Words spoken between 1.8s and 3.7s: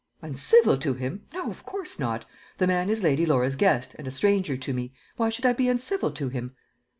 not. The man is Lady Laura's